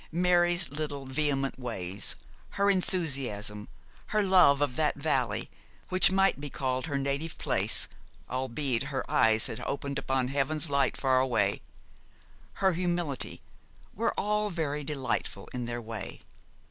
Mary's 0.11 0.71
little 0.71 1.05
vehement 1.05 1.59
ways, 1.59 2.15
her 2.57 2.71
enthusiasm, 2.71 3.67
her 4.07 4.23
love 4.23 4.59
of 4.59 4.75
that 4.75 4.95
valley, 4.95 5.47
which 5.89 6.09
might 6.09 6.41
be 6.41 6.49
called 6.49 6.87
her 6.87 6.97
native 6.97 7.37
place, 7.37 7.87
albeit 8.27 8.85
her 8.85 9.05
eyes 9.11 9.45
had 9.45 9.61
opened 9.61 9.99
upon 9.99 10.29
heaven's 10.29 10.71
light 10.71 10.97
far 10.97 11.19
away, 11.19 11.61
her 12.53 12.73
humility, 12.73 13.41
were 13.93 14.19
all 14.19 14.49
very 14.49 14.83
delightful 14.83 15.47
in 15.53 15.65
their 15.65 15.79
way. 15.79 16.19